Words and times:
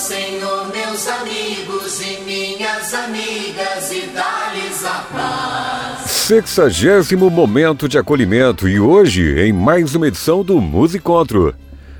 Senhor, 0.00 0.66
meus 0.72 1.06
amigos 1.06 2.00
e 2.00 2.22
minhas 2.22 2.94
amigas 2.94 3.92
e 3.92 4.06
dá-lhes 4.06 4.82
a 4.82 5.04
paz. 5.12 6.10
Sexagésimo 6.10 7.28
momento 7.28 7.86
de 7.86 7.98
acolhimento 7.98 8.66
e 8.66 8.80
hoje 8.80 9.38
em 9.38 9.52
mais 9.52 9.94
uma 9.94 10.08
edição 10.08 10.42
do 10.42 10.58
Musicontro. 10.58 11.54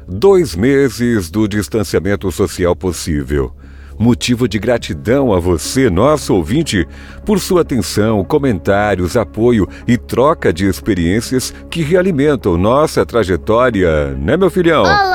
Dois 0.08 0.56
meses 0.56 1.30
do 1.30 1.46
distanciamento 1.46 2.32
social 2.32 2.74
possível 2.74 3.54
motivo 3.98 4.48
de 4.48 4.58
gratidão 4.58 5.30
a 5.30 5.38
você, 5.38 5.90
nosso 5.90 6.34
ouvinte, 6.34 6.88
por 7.22 7.38
sua 7.38 7.60
atenção, 7.60 8.24
comentários, 8.24 9.14
apoio 9.14 9.68
e 9.86 9.98
troca 9.98 10.50
de 10.50 10.66
experiências 10.66 11.52
que 11.70 11.82
realimentam 11.82 12.56
nossa 12.56 13.04
trajetória, 13.04 14.12
né, 14.12 14.38
meu 14.38 14.48
filhão? 14.48 14.84
Olá! 14.84 15.09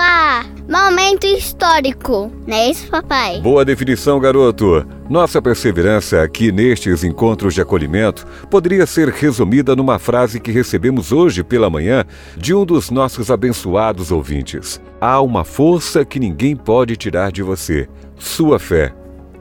Momento 0.76 1.26
histórico, 1.26 2.30
não 2.46 2.58
é 2.58 2.70
isso, 2.70 2.90
papai? 2.90 3.40
Boa 3.40 3.64
definição, 3.64 4.20
garoto. 4.20 4.86
Nossa 5.10 5.42
perseverança 5.42 6.22
aqui 6.22 6.52
nestes 6.52 7.02
encontros 7.02 7.54
de 7.54 7.62
acolhimento 7.62 8.28
poderia 8.52 8.86
ser 8.86 9.08
resumida 9.08 9.74
numa 9.74 9.98
frase 9.98 10.38
que 10.38 10.52
recebemos 10.52 11.14
hoje 11.14 11.46
pela 11.46 11.70
manhã 11.70 12.04
de 12.36 12.54
um 12.54 12.66
dos 12.66 12.92
nossos 12.92 13.32
abençoados 13.32 14.12
ouvintes. 14.12 14.82
Há 15.00 15.22
uma 15.22 15.46
força 15.46 16.04
que 16.04 16.20
ninguém 16.20 16.58
pode 16.58 16.98
tirar 16.98 17.32
de 17.32 17.42
você 17.42 17.88
sua 18.20 18.60
fé. 18.60 18.94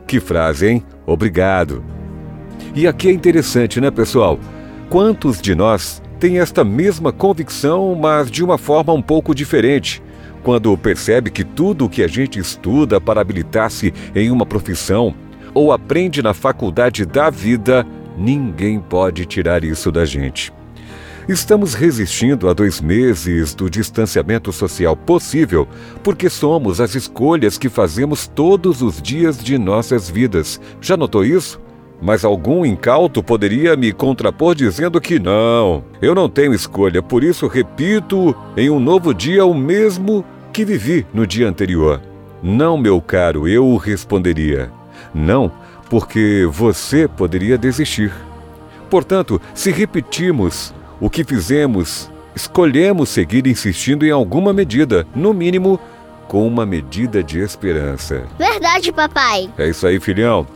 Que 0.06 0.20
frase, 0.20 0.68
hein? 0.68 0.84
Obrigado. 1.04 1.82
E 2.76 2.86
aqui 2.86 3.08
é 3.08 3.12
interessante, 3.12 3.80
né, 3.80 3.90
pessoal? 3.90 4.38
Quantos 4.88 5.42
de 5.42 5.52
nós 5.56 6.00
têm 6.20 6.38
esta 6.38 6.62
mesma 6.62 7.10
convicção, 7.12 7.92
mas 7.96 8.30
de 8.30 8.44
uma 8.44 8.56
forma 8.56 8.92
um 8.92 9.02
pouco 9.02 9.34
diferente? 9.34 10.00
Quando 10.44 10.76
percebe 10.76 11.30
que 11.30 11.42
tudo 11.42 11.86
o 11.86 11.88
que 11.88 12.02
a 12.02 12.06
gente 12.06 12.38
estuda 12.38 13.00
para 13.00 13.18
habilitar-se 13.18 13.94
em 14.14 14.30
uma 14.30 14.44
profissão 14.44 15.14
ou 15.54 15.72
aprende 15.72 16.22
na 16.22 16.34
faculdade 16.34 17.06
da 17.06 17.30
vida, 17.30 17.86
ninguém 18.14 18.78
pode 18.78 19.24
tirar 19.24 19.64
isso 19.64 19.90
da 19.90 20.04
gente. 20.04 20.52
Estamos 21.26 21.72
resistindo 21.72 22.46
a 22.50 22.52
dois 22.52 22.78
meses 22.82 23.54
do 23.54 23.70
distanciamento 23.70 24.52
social 24.52 24.94
possível 24.94 25.66
porque 26.02 26.28
somos 26.28 26.78
as 26.78 26.94
escolhas 26.94 27.56
que 27.56 27.70
fazemos 27.70 28.26
todos 28.26 28.82
os 28.82 29.00
dias 29.00 29.42
de 29.42 29.56
nossas 29.56 30.10
vidas. 30.10 30.60
Já 30.78 30.94
notou 30.94 31.24
isso? 31.24 31.58
Mas 32.02 32.22
algum 32.22 32.66
incauto 32.66 33.22
poderia 33.22 33.74
me 33.76 33.94
contrapor 33.94 34.54
dizendo 34.54 35.00
que 35.00 35.18
não, 35.18 35.82
eu 36.02 36.14
não 36.14 36.28
tenho 36.28 36.52
escolha, 36.52 37.02
por 37.02 37.24
isso 37.24 37.46
repito 37.46 38.36
em 38.58 38.68
um 38.68 38.78
novo 38.78 39.14
dia 39.14 39.46
o 39.46 39.54
mesmo 39.54 40.22
que 40.54 40.64
vivi 40.64 41.04
no 41.12 41.26
dia 41.26 41.48
anterior. 41.48 42.00
Não, 42.40 42.78
meu 42.78 43.00
caro, 43.00 43.48
eu 43.48 43.76
responderia. 43.76 44.70
Não, 45.12 45.50
porque 45.90 46.48
você 46.48 47.08
poderia 47.08 47.58
desistir. 47.58 48.12
Portanto, 48.88 49.42
se 49.52 49.72
repetimos 49.72 50.72
o 51.00 51.10
que 51.10 51.24
fizemos, 51.24 52.08
escolhemos 52.36 53.08
seguir 53.08 53.48
insistindo 53.48 54.06
em 54.06 54.12
alguma 54.12 54.52
medida, 54.52 55.04
no 55.12 55.34
mínimo, 55.34 55.80
com 56.28 56.46
uma 56.46 56.64
medida 56.64 57.20
de 57.20 57.40
esperança. 57.40 58.22
Verdade, 58.38 58.92
papai. 58.92 59.50
É 59.58 59.68
isso 59.68 59.84
aí, 59.84 59.98
filhão. 59.98 60.46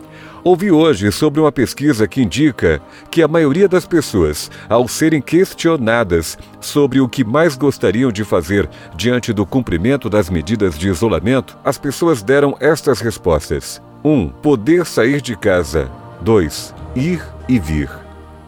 Ouvi 0.44 0.70
hoje 0.70 1.10
sobre 1.10 1.40
uma 1.40 1.50
pesquisa 1.50 2.06
que 2.06 2.22
indica 2.22 2.80
que 3.10 3.22
a 3.22 3.28
maioria 3.28 3.68
das 3.68 3.86
pessoas, 3.86 4.50
ao 4.68 4.86
serem 4.86 5.20
questionadas 5.20 6.38
sobre 6.60 7.00
o 7.00 7.08
que 7.08 7.24
mais 7.24 7.56
gostariam 7.56 8.12
de 8.12 8.24
fazer 8.24 8.68
diante 8.94 9.32
do 9.32 9.44
cumprimento 9.44 10.08
das 10.08 10.30
medidas 10.30 10.78
de 10.78 10.88
isolamento, 10.88 11.58
as 11.64 11.76
pessoas 11.76 12.22
deram 12.22 12.56
estas 12.60 13.00
respostas: 13.00 13.82
1. 14.04 14.10
Um, 14.10 14.28
poder 14.28 14.86
sair 14.86 15.20
de 15.20 15.36
casa. 15.36 15.90
2. 16.20 16.74
Ir 16.94 17.22
e 17.48 17.58
vir. 17.58 17.90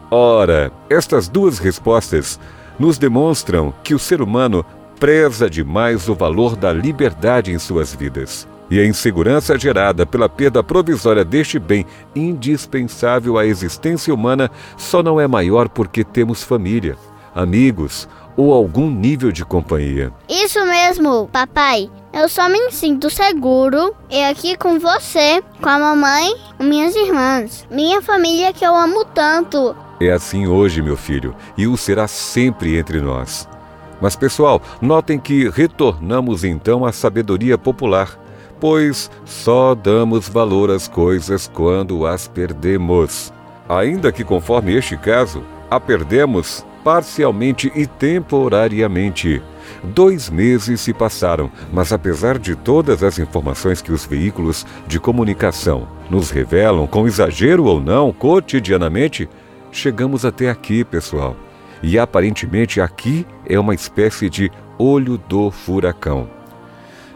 Ora, 0.09 0.71
estas 0.89 1.27
duas 1.27 1.59
respostas 1.59 2.39
nos 2.79 2.97
demonstram 2.97 3.73
que 3.83 3.93
o 3.93 3.99
ser 3.99 4.21
humano 4.21 4.65
preza 4.99 5.49
demais 5.49 6.07
o 6.07 6.15
valor 6.15 6.55
da 6.55 6.71
liberdade 6.71 7.51
em 7.51 7.59
suas 7.59 7.93
vidas. 7.93 8.47
E 8.71 8.79
a 8.79 8.85
insegurança 8.85 9.59
gerada 9.59 10.05
pela 10.05 10.29
perda 10.29 10.63
provisória 10.63 11.25
deste 11.25 11.59
bem 11.59 11.85
indispensável 12.15 13.37
à 13.37 13.45
existência 13.45 14.13
humana 14.13 14.49
só 14.77 15.03
não 15.03 15.19
é 15.19 15.27
maior 15.27 15.67
porque 15.67 16.05
temos 16.05 16.41
família, 16.41 16.95
amigos 17.35 18.07
ou 18.37 18.53
algum 18.53 18.89
nível 18.89 19.29
de 19.29 19.43
companhia. 19.43 20.13
Isso 20.29 20.65
mesmo, 20.65 21.27
papai. 21.33 21.91
Eu 22.13 22.29
só 22.29 22.47
me 22.47 22.71
sinto 22.71 23.09
seguro 23.09 23.93
e 24.09 24.23
aqui 24.23 24.55
com 24.55 24.79
você, 24.79 25.43
com 25.61 25.67
a 25.67 25.77
mamãe 25.77 26.33
minhas 26.57 26.95
irmãs. 26.95 27.67
Minha 27.69 28.01
família 28.01 28.53
que 28.53 28.65
eu 28.65 28.73
amo 28.73 29.03
tanto. 29.03 29.75
É 29.99 30.11
assim 30.11 30.47
hoje, 30.47 30.81
meu 30.81 30.95
filho, 30.95 31.35
e 31.57 31.67
o 31.67 31.75
será 31.75 32.07
sempre 32.07 32.77
entre 32.77 33.01
nós. 33.01 33.49
Mas, 33.99 34.15
pessoal, 34.15 34.61
notem 34.81 35.19
que 35.19 35.49
retornamos 35.49 36.45
então 36.45 36.85
à 36.85 36.91
sabedoria 36.93 37.57
popular, 37.57 38.17
pois 38.61 39.09
só 39.25 39.73
damos 39.73 40.29
valor 40.29 40.69
às 40.69 40.87
coisas 40.87 41.49
quando 41.51 42.05
as 42.05 42.27
perdemos. 42.27 43.33
Ainda 43.67 44.11
que, 44.11 44.23
conforme 44.23 44.75
este 44.75 44.95
caso, 44.95 45.43
a 45.69 45.79
perdemos 45.79 46.63
parcialmente 46.83 47.71
e 47.75 47.87
temporariamente. 47.87 49.41
Dois 49.83 50.29
meses 50.29 50.81
se 50.81 50.93
passaram, 50.93 51.51
mas 51.73 51.91
apesar 51.91 52.37
de 52.37 52.55
todas 52.55 53.03
as 53.03 53.17
informações 53.17 53.81
que 53.81 53.91
os 53.91 54.05
veículos 54.05 54.65
de 54.87 54.99
comunicação 54.99 55.87
nos 56.09 56.29
revelam, 56.29 56.85
com 56.85 57.07
exagero 57.07 57.65
ou 57.65 57.81
não, 57.81 58.11
cotidianamente, 58.11 59.27
chegamos 59.71 60.23
até 60.25 60.49
aqui, 60.49 60.83
pessoal. 60.83 61.35
E 61.81 61.97
aparentemente 61.97 62.79
aqui 62.79 63.25
é 63.47 63.59
uma 63.59 63.73
espécie 63.73 64.29
de 64.29 64.51
olho 64.77 65.17
do 65.17 65.49
furacão. 65.49 66.40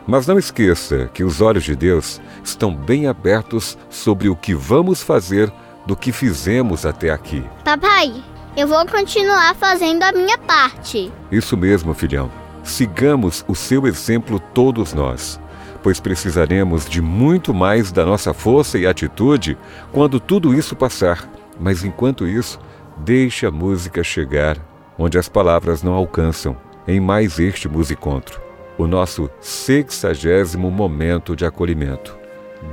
Mas 0.07 0.27
não 0.27 0.37
esqueça 0.37 1.09
que 1.13 1.23
os 1.23 1.41
olhos 1.41 1.63
de 1.63 1.75
Deus 1.75 2.21
estão 2.43 2.75
bem 2.75 3.07
abertos 3.07 3.77
sobre 3.89 4.29
o 4.29 4.35
que 4.35 4.53
vamos 4.53 5.01
fazer 5.01 5.51
do 5.85 5.95
que 5.95 6.11
fizemos 6.11 6.85
até 6.85 7.09
aqui. 7.09 7.43
Papai, 7.63 8.23
eu 8.55 8.67
vou 8.67 8.85
continuar 8.85 9.55
fazendo 9.55 10.03
a 10.03 10.11
minha 10.11 10.37
parte. 10.37 11.11
Isso 11.31 11.57
mesmo, 11.57 11.93
filhão. 11.93 12.31
Sigamos 12.63 13.43
o 13.47 13.55
seu 13.55 13.85
exemplo 13.87 14.39
todos 14.39 14.93
nós, 14.93 15.39
pois 15.83 15.99
precisaremos 15.99 16.87
de 16.87 17.01
muito 17.01 17.53
mais 17.53 17.91
da 17.91 18.05
nossa 18.05 18.33
força 18.33 18.77
e 18.77 18.87
atitude 18.87 19.57
quando 19.91 20.19
tudo 20.19 20.53
isso 20.53 20.75
passar 20.75 21.29
mas 21.59 21.83
enquanto 21.83 22.27
isso, 22.27 22.59
deixe 22.97 23.45
a 23.45 23.51
música 23.51 24.03
chegar 24.03 24.57
onde 24.97 25.17
as 25.17 25.27
palavras 25.27 25.83
não 25.83 25.93
alcançam, 25.93 26.55
em 26.87 26.99
mais 26.99 27.39
este 27.39 27.67
musicontro, 27.67 28.39
o 28.77 28.87
nosso 28.87 29.29
sexagésimo 29.39 30.69
momento 30.69 31.35
de 31.35 31.45
acolhimento. 31.45 32.17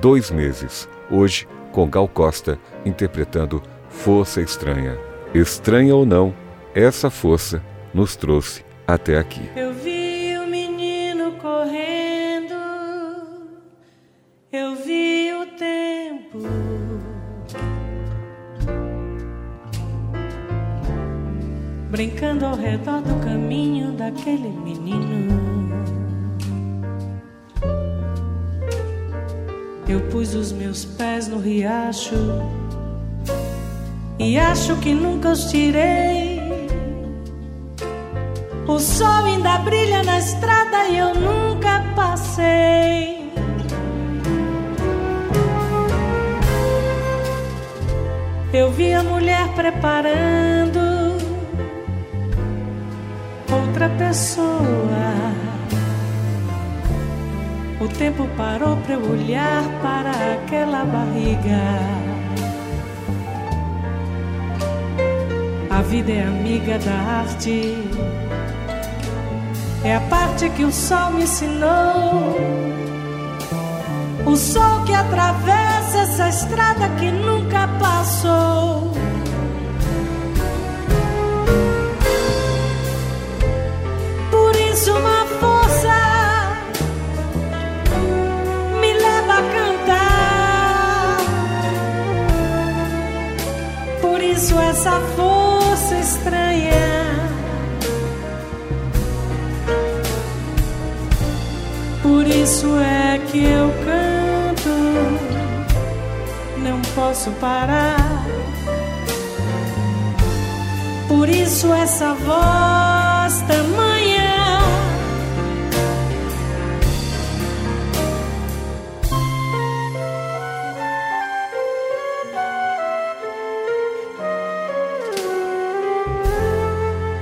Dois 0.01 0.31
meses, 0.31 0.89
hoje 1.11 1.47
com 1.71 1.89
Gal 1.89 2.09
Costa 2.09 2.59
interpretando 2.85 3.63
Força 3.89 4.41
Estranha. 4.41 4.99
Estranha 5.35 5.95
ou 5.95 6.05
não, 6.05 6.35
essa 6.75 7.11
força 7.11 7.63
nos 7.93 8.17
trouxe 8.17 8.65
até 8.87 9.19
aqui. 9.19 9.51
Eu 9.57 9.73
vi 9.73 10.37
o 10.39 10.47
menino 10.47 11.33
correndo, 11.33 12.55
eu 14.53 14.77
vi 14.77 15.33
o 15.33 15.47
tempo 15.57 16.39
brincando 21.91 22.47
ao 22.47 22.57
redor 22.57 23.03
do 23.03 23.15
caminho 23.25 23.93
daquele 23.93 24.48
menino. 24.48 25.61
Eu 29.92 30.00
pus 30.09 30.34
os 30.34 30.53
meus 30.53 30.86
pés 30.86 31.28
no 31.28 31.39
riacho 31.39 32.15
e 34.18 34.39
acho 34.39 34.74
que 34.77 34.94
nunca 34.94 35.28
os 35.28 35.50
tirei. 35.50 36.41
O 38.66 38.78
sol 38.78 39.27
ainda 39.27 39.59
brilha 39.59 40.03
na 40.03 40.18
estrada 40.18 40.89
e 40.89 40.97
eu 40.97 41.15
nunca 41.15 41.84
passei. 41.94 43.30
Eu 48.50 48.71
vi 48.71 48.95
a 48.95 49.03
mulher 49.03 49.47
preparando 49.54 50.80
outra 53.50 53.91
pessoa. 53.91 55.52
O 57.83 57.89
tempo 57.89 58.29
parou 58.37 58.77
para 58.77 58.95
eu 58.95 59.11
olhar 59.11 59.65
para 59.83 60.13
aquela 60.34 60.84
barriga. 60.84 61.81
A 65.69 65.83
vida 65.83 66.13
é 66.13 66.23
amiga 66.23 66.79
da 66.79 66.93
arte. 66.93 67.77
É 69.83 69.97
a 69.97 70.01
parte 70.03 70.49
que 70.51 70.65
o 70.65 70.71
sol 70.71 71.11
me 71.11 71.25
ensinou. 71.25 72.37
O 74.27 74.37
sol 74.37 74.84
que 74.84 74.95
atravessa 74.95 75.99
essa 76.03 76.29
estrada 76.29 76.89
que 77.01 77.11
nunca 77.11 77.67
passou. 77.81 77.91
Por 94.22 94.28
isso, 94.28 94.57
essa 94.60 95.01
força 95.16 95.98
estranha. 95.98 97.28
Por 102.01 102.24
isso 102.28 102.69
é 102.78 103.19
que 103.19 103.42
eu 103.42 103.69
canto, 103.84 104.71
não 106.59 106.80
posso 106.95 107.33
parar. 107.33 108.24
Por 111.09 111.28
isso 111.28 111.72
essa 111.72 112.15
voz 112.15 113.42
tamanha. 113.48 114.02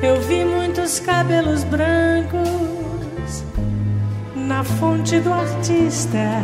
Eu 0.03 0.19
vi 0.23 0.47
muitos 0.47 0.99
cabelos 0.99 1.63
brancos 1.65 3.45
na 4.35 4.65
fonte 4.65 5.21
do 5.21 5.31
artista. 5.31 6.43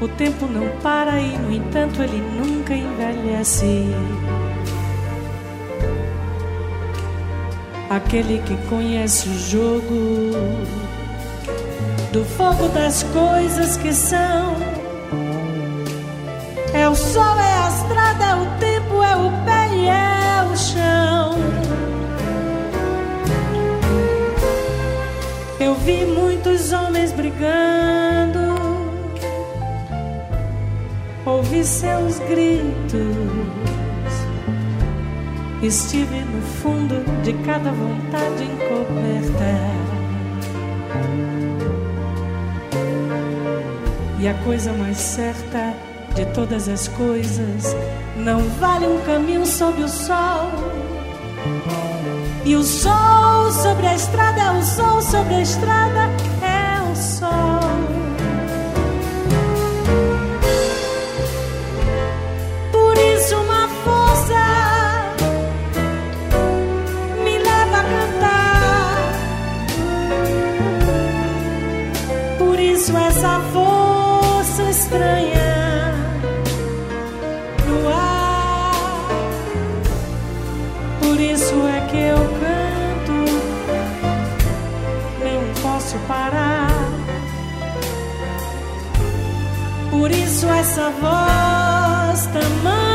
O 0.00 0.08
tempo 0.08 0.46
não 0.46 0.68
para 0.80 1.20
e, 1.20 1.38
no 1.38 1.52
entanto, 1.52 2.02
ele 2.02 2.20
nunca 2.36 2.74
envelhece. 2.74 3.86
Aquele 7.88 8.42
que 8.42 8.56
conhece 8.68 9.28
o 9.28 9.38
jogo 9.38 10.32
do 12.12 12.24
fogo 12.24 12.66
das 12.70 13.04
coisas 13.04 13.76
que 13.76 13.94
são. 13.94 14.56
É 16.72 16.88
o 16.88 16.94
sol, 16.96 17.38
é 17.38 17.54
a 17.54 17.68
estrada, 17.68 18.24
é 18.24 18.34
o 18.34 18.46
tempo, 18.58 19.00
é 19.00 19.16
o 19.16 19.30
pé 19.44 19.76
e 19.76 19.86
é 19.86 20.13
chão. 20.56 21.34
Eu 25.58 25.74
vi 25.76 26.04
muitos 26.04 26.72
homens 26.72 27.12
brigando, 27.12 28.54
ouvi 31.24 31.64
seus 31.64 32.18
gritos. 32.20 33.34
Estive 35.62 36.20
no 36.20 36.42
fundo 36.42 37.02
de 37.22 37.32
cada 37.44 37.70
vontade 37.70 38.44
encoberta. 38.44 39.74
E 44.20 44.28
a 44.28 44.34
coisa 44.44 44.72
mais 44.74 44.98
certa 44.98 45.63
de 46.14 46.24
todas 46.26 46.68
as 46.68 46.86
coisas 46.88 47.74
não 48.16 48.40
vale 48.60 48.86
um 48.86 49.00
caminho 49.00 49.44
sob 49.44 49.82
o 49.82 49.88
sol. 49.88 50.50
E 52.44 52.54
o 52.54 52.62
sol 52.62 53.50
sobre 53.50 53.86
a 53.86 53.94
estrada 53.94 54.40
é 54.40 54.50
o 54.50 54.62
sol 54.62 55.02
sobre 55.02 55.34
a 55.34 55.42
estrada 55.42 56.10
é 56.42 56.80
o 56.90 56.96
sol. 56.96 57.60
Por 62.70 62.96
isso 62.98 63.36
uma 63.36 63.68
força 63.82 64.34
me 67.24 67.38
leva 67.38 67.78
a 67.78 67.84
cantar. 67.84 69.12
Por 72.38 72.60
isso 72.60 72.96
essa 72.96 73.40
força 73.52 74.62
estranha 74.70 75.53
Por 89.94 90.10
isso 90.10 90.48
essa 90.48 90.90
voz 90.90 92.26
tamanha. 92.26 92.93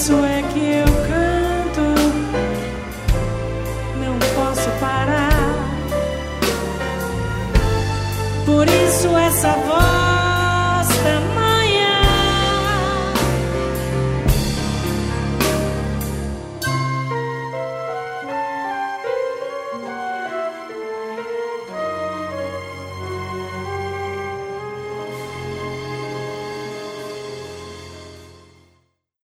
Por 0.00 0.04
isso 0.04 0.89